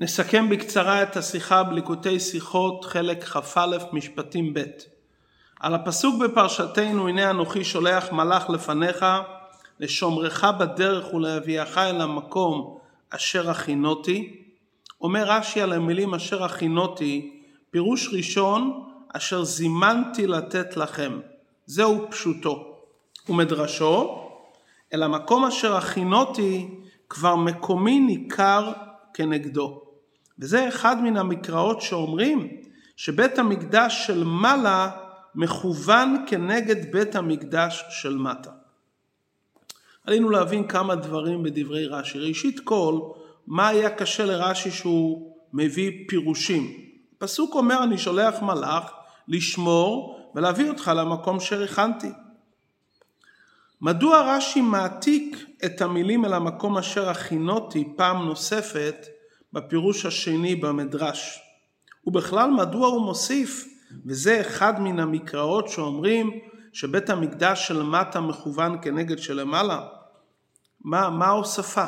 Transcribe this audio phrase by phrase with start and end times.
[0.00, 4.62] נסכם בקצרה את השיחה בליקוטי שיחות חלק כ"א משפטים ב'.
[5.60, 9.06] על הפסוק בפרשתנו הנה אנוכי שולח מלאך לפניך
[9.80, 12.78] לשומרך בדרך ולהביאך אל המקום
[13.10, 14.42] אשר הכינותי.
[15.00, 18.84] אומר רש"י על המילים אשר הכינותי פירוש ראשון
[19.16, 21.20] אשר זימנתי לתת לכם
[21.66, 22.76] זהו פשוטו
[23.28, 24.28] ומדרשו
[24.94, 26.68] אל המקום אשר הכינותי
[27.08, 28.72] כבר מקומי ניכר
[29.14, 29.87] כנגדו.
[30.38, 32.48] וזה אחד מן המקראות שאומרים
[32.96, 34.90] שבית המקדש של מעלה
[35.34, 38.50] מכוון כנגד בית המקדש של מטה.
[40.06, 42.18] עלינו להבין כמה דברים בדברי רש"י.
[42.18, 43.00] ראשית כל,
[43.46, 46.72] מה היה קשה לרש"י שהוא מביא פירושים?
[47.18, 48.92] פסוק אומר אני שולח מלאך
[49.28, 52.10] לשמור ולהביא אותך למקום שריחנתי.
[53.80, 59.06] מדוע רש"י מעתיק את המילים אל המקום אשר הכינותי פעם נוספת
[59.52, 61.40] בפירוש השני במדרש.
[62.06, 63.68] ובכלל מדוע הוא מוסיף,
[64.06, 66.30] וזה אחד מן המקראות שאומרים
[66.72, 69.80] שבית המקדש של מטה מכוון כנגד שלמעלה?
[70.84, 71.84] מה, מה ההוספה?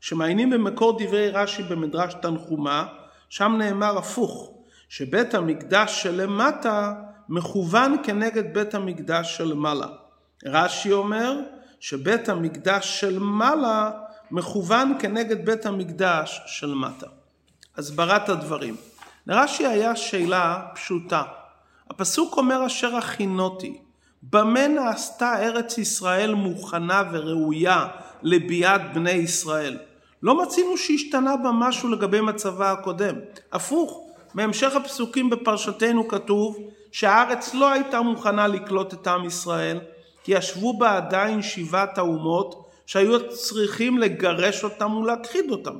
[0.00, 2.86] שמעיינים במקור דברי רש"י במדרש תנחומה,
[3.28, 4.54] שם נאמר הפוך,
[4.88, 6.94] שבית המקדש שלמטה
[7.28, 9.86] מכוון כנגד בית המקדש של מעלה.
[10.44, 11.40] רש"י אומר
[11.80, 13.90] שבית המקדש של מעלה
[14.34, 17.06] מכוון כנגד בית המקדש של מטה.
[17.76, 18.76] הסברת הדברים.
[19.26, 21.22] לרש"י היה שאלה פשוטה.
[21.90, 23.78] הפסוק אומר אשר הכינותי,
[24.22, 27.86] במה נעשתה ארץ ישראל מוכנה וראויה
[28.22, 29.78] לביאת בני ישראל?
[30.22, 33.14] לא מצינו שהשתנה בה משהו לגבי מצבה הקודם.
[33.52, 36.58] הפוך, בהמשך הפסוקים בפרשתנו כתוב
[36.92, 39.80] שהארץ לא הייתה מוכנה לקלוט את עם ישראל,
[40.24, 45.78] כי ישבו בה עדיין שבעת האומות שהיו צריכים לגרש אותם ולהכחיד אותם.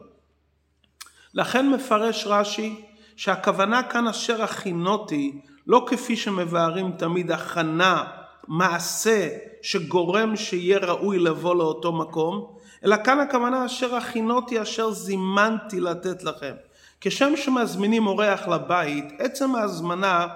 [1.34, 2.84] לכן מפרש רש"י
[3.16, 8.04] שהכוונה כאן אשר הכינותי לא כפי שמבארים תמיד הכנה,
[8.48, 9.28] מעשה
[9.62, 16.54] שגורם שיהיה ראוי לבוא לאותו מקום, אלא כאן הכוונה אשר הכינותי אשר זימנתי לתת לכם.
[17.00, 20.26] כשם שמזמינים אורח לבית, עצם ההזמנה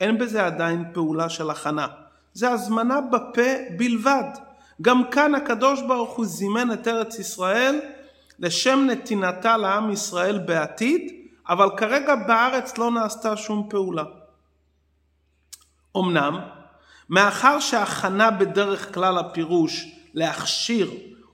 [0.00, 1.86] אין בזה עדיין פעולה של הכנה.
[2.32, 4.49] זה הזמנה בפה בלבד.
[4.82, 7.80] גם כאן הקדוש ברוך הוא זימן את ארץ ישראל
[8.38, 11.12] לשם נתינתה לעם ישראל בעתיד,
[11.48, 14.04] אבל כרגע בארץ לא נעשתה שום פעולה.
[15.96, 16.40] אמנם,
[17.10, 20.90] מאחר שהכנה בדרך כלל הפירוש להכשיר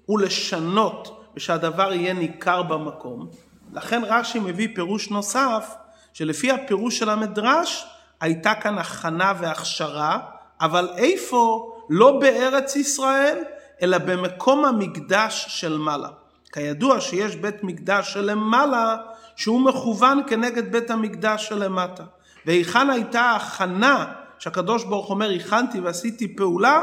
[0.08, 3.28] ולשנות ושהדבר יהיה ניכר במקום,
[3.72, 5.74] לכן רש"י מביא פירוש נוסף,
[6.12, 7.86] שלפי הפירוש של המדרש
[8.20, 10.18] הייתה כאן הכנה והכשרה,
[10.60, 13.38] אבל איפה לא בארץ ישראל,
[13.82, 16.08] אלא במקום המקדש של מעלה.
[16.52, 18.96] כידוע שיש בית מקדש שלמעלה
[19.36, 22.04] שהוא מכוון כנגד בית המקדש שלמטה.
[22.46, 26.82] והיכן הייתה ההכנה שהקדוש ברוך אומר הכנתי ועשיתי פעולה?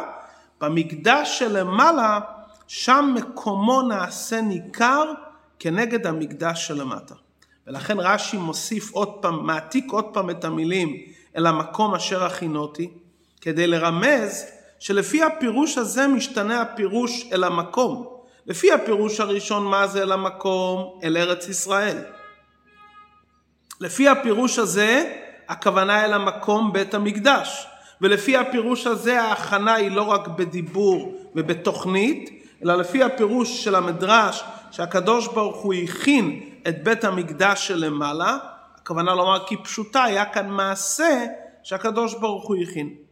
[0.62, 2.20] במקדש שלמעלה
[2.68, 5.12] שם מקומו נעשה ניכר
[5.60, 7.16] כנגד המקדש שלמטה.
[7.68, 10.98] ולכן רש"י מוסיף עוד פעם, מעתיק עוד פעם את המילים
[11.38, 12.90] אל המקום אשר הכינותי,
[13.42, 14.46] כדי לרמז
[14.84, 18.08] שלפי הפירוש הזה משתנה הפירוש אל המקום.
[18.46, 21.00] לפי הפירוש הראשון מה זה אל המקום?
[21.04, 21.98] אל ארץ ישראל.
[23.80, 25.14] לפי הפירוש הזה
[25.48, 27.68] הכוונה אל המקום בית המקדש.
[28.02, 35.28] ולפי הפירוש הזה ההכנה היא לא רק בדיבור ובתוכנית, אלא לפי הפירוש של המדרש שהקדוש
[35.28, 38.38] ברוך הוא הכין את בית המקדש שלמעלה,
[38.76, 41.26] הכוונה לומר כי פשוטה היה כאן מעשה
[41.64, 43.03] שהקדוש ברוך הוא הכין.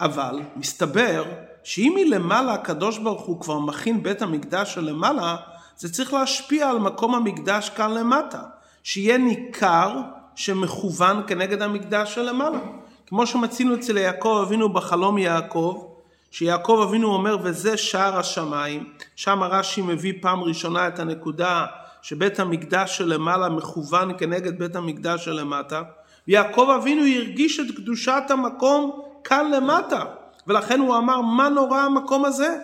[0.00, 1.24] אבל מסתבר
[1.64, 5.36] שאם מלמעלה הקדוש ברוך הוא כבר מכין בית המקדש שלמעלה,
[5.76, 8.42] זה צריך להשפיע על מקום המקדש כאן למטה,
[8.82, 10.00] שיהיה ניכר
[10.34, 12.58] שמכוון כנגד המקדש שלמעלה.
[13.06, 15.84] כמו שמצינו אצל יעקב אבינו בחלום יעקב,
[16.30, 21.66] שיעקב אבינו אומר וזה שער השמיים, שם הרש"י מביא פעם ראשונה את הנקודה
[22.02, 25.82] שבית המקדש שלמעלה מכוון כנגד בית המקדש שלמטה,
[26.28, 30.04] ויעקב אבינו הרגיש את קדושת המקום כאן למטה,
[30.46, 32.58] ולכן הוא אמר מה נורא המקום הזה?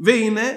[0.00, 0.48] והנה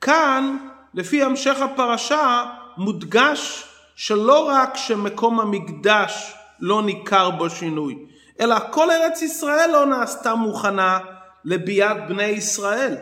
[0.00, 0.56] כאן
[0.94, 2.44] לפי המשך הפרשה
[2.76, 3.64] מודגש
[3.96, 8.06] שלא רק שמקום המקדש לא ניכר בו שינוי,
[8.40, 10.98] אלא כל ארץ ישראל לא נעשתה מוכנה
[11.44, 12.96] לביאת בני ישראל.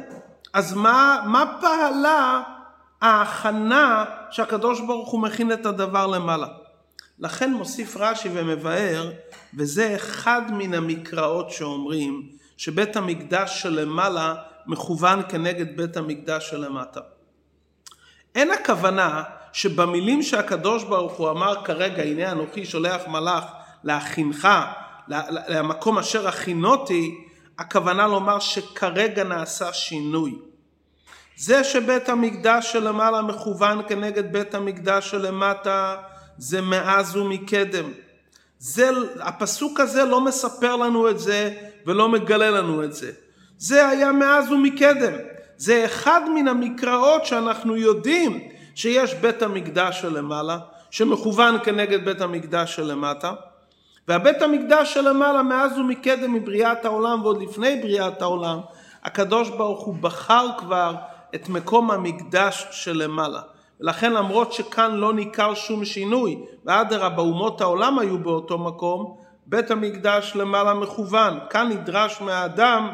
[0.55, 2.43] אז מה, מה פעלה
[3.01, 6.47] ההכנה שהקדוש ברוך הוא מכין את הדבר למעלה?
[7.21, 9.11] לכן מוסיף רש"י ומבאר,
[9.55, 14.35] וזה אחד מן המקראות שאומרים שבית המקדש שלמעלה
[14.67, 17.01] מכוון כנגד בית המקדש שלמטה.
[18.35, 19.23] אין הכוונה
[19.53, 23.45] שבמילים שהקדוש ברוך הוא אמר כרגע, הנה אנוכי שולח מלאך
[23.85, 24.49] להכינך
[25.49, 27.15] למקום אשר הכינותי,
[27.59, 30.39] הכוונה לומר שכרגע נעשה שינוי.
[31.37, 35.97] זה שבית המקדש שלמעלה מכוון כנגד בית המקדש שלמטה,
[36.41, 37.85] זה מאז ומקדם.
[38.59, 38.91] זה,
[39.21, 41.55] הפסוק הזה לא מספר לנו את זה
[41.87, 43.11] ולא מגלה לנו את זה.
[43.59, 45.13] זה היה מאז ומקדם.
[45.57, 50.59] זה אחד מן המקראות שאנחנו יודעים שיש בית המקדש שלמעלה,
[50.91, 53.33] שמכוון כנגד בית המקדש שלמטה,
[54.09, 58.61] והבית המקדש שלמעלה מאז ומקדם מבריאת העולם ועוד לפני בריאת העולם,
[59.05, 60.95] הקדוש ברוך הוא בחר כבר
[61.35, 63.41] את מקום המקדש שלמעלה.
[63.81, 69.17] ולכן למרות שכאן לא ניכר שום שינוי, ואדרבה אומות העולם היו באותו מקום,
[69.47, 71.39] בית המקדש למעלה מכוון.
[71.51, 72.93] כאן נדרש מהאדם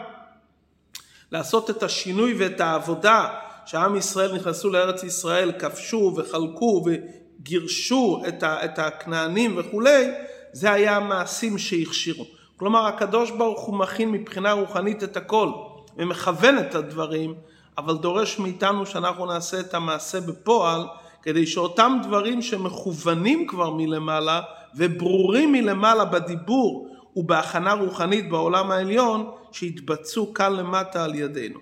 [1.32, 3.28] לעשות את השינוי ואת העבודה
[3.66, 8.22] שעם ישראל נכנסו לארץ ישראל, כבשו וחלקו וגירשו
[8.64, 10.10] את הכנענים וכולי,
[10.52, 12.24] זה היה המעשים שהכשירו.
[12.56, 15.48] כלומר הקדוש ברוך הוא מכין מבחינה רוחנית את הכל
[15.96, 17.34] ומכוון את הדברים,
[17.78, 20.86] אבל דורש מאיתנו שאנחנו נעשה את המעשה בפועל
[21.22, 24.40] כדי שאותם דברים שמכוונים כבר מלמעלה
[24.74, 31.58] וברורים מלמעלה בדיבור ובהכנה רוחנית בעולם העליון שהתבצעו כאן למטה על ידינו.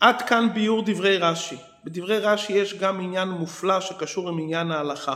[0.00, 1.56] עד כאן ביור דברי רש"י.
[1.84, 5.14] בדברי רש"י יש גם עניין מופלא שקשור עם עניין ההלכה.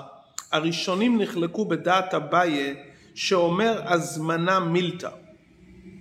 [0.53, 2.75] הראשונים נחלקו בדעת אביי
[3.15, 5.09] שאומר הזמנה מילתא.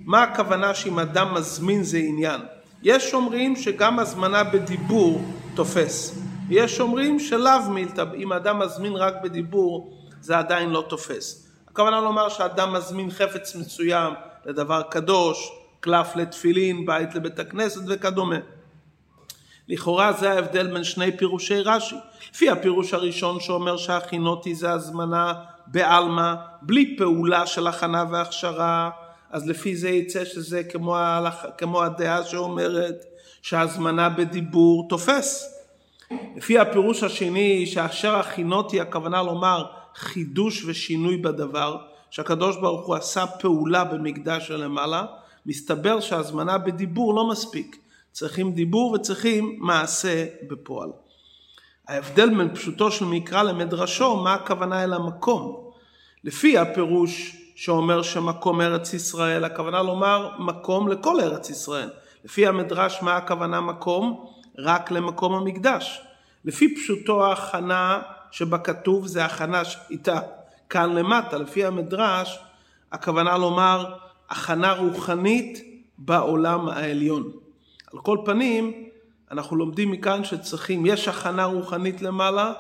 [0.06, 2.42] מה הכוונה שאם אדם מזמין זה עניין?
[2.84, 5.22] יש אומרים שגם הזמנה בדיבור
[5.56, 6.22] תופס.
[6.50, 11.48] יש אומרים שלאו מילתא, אם אדם מזמין רק בדיבור זה עדיין לא תופס.
[11.68, 14.14] הכוונה לומר שאדם מזמין חפץ מסוים
[14.46, 18.36] לדבר קדוש, קלף לתפילין, בית לבית הכנסת וכדומה.
[19.68, 21.96] לכאורה זה ההבדל בין שני פירושי רש"י.
[22.34, 25.34] לפי הפירוש הראשון שאומר שהכינותי זה הזמנה
[25.68, 28.90] בעלמא, בלי פעולה של הכנה והכשרה,
[29.32, 33.06] אז לפי זה יצא שזה כמו, ההלך, כמו הדעה שאומרת
[33.42, 35.56] שהזמנה בדיבור תופס.
[36.36, 41.78] לפי הפירוש השני, שאשר הכינותי הכוונה לומר חידוש ושינוי בדבר,
[42.10, 45.06] שהקדוש ברוך הוא עשה פעולה במקדש שלמעלה,
[45.46, 47.78] מסתבר שהזמנה בדיבור לא מספיק.
[48.12, 50.90] צריכים דיבור וצריכים מעשה בפועל.
[51.88, 55.72] ההבדל בין פשוטו של מקרא למדרשו, מה הכוונה אל המקום?
[56.24, 61.90] לפי הפירוש שאומר שמקום ארץ ישראל, הכוונה לומר מקום לכל ארץ ישראל.
[62.26, 64.26] לפי המדרש, מה הכוונה מקום?
[64.58, 66.02] רק למקום המקדש.
[66.46, 70.20] לפי פשוטו ההכנה שבכתוב זה הכנה איתה
[70.70, 71.38] כאן למטה.
[71.38, 72.40] לפי המדרש,
[72.92, 73.94] הכוונה לומר
[74.30, 75.60] הכנה רוחנית
[75.98, 77.32] בעולם העליון.
[77.94, 78.74] על כל פנים,
[79.32, 82.54] אנחנו לומדים מכאן שצריכים, יש הכנה רוחנית למעלה,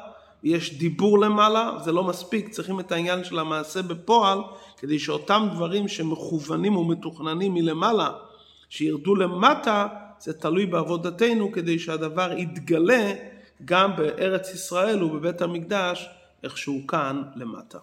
[0.46, 4.40] יש דיבור למעלה, זה לא מספיק, צריכים את העניין של המעשה בפועל,
[4.78, 8.10] כדי שאותם דברים שמכוונים ומתוכננים מלמעלה,
[8.70, 9.88] שירדו למטה,
[10.20, 13.14] זה תלוי בעבודתנו כדי שהדבר יתגלה
[13.66, 16.10] גם בארץ ישראל ובבית המקדש,
[16.44, 17.78] איך שהוא כאן למטה.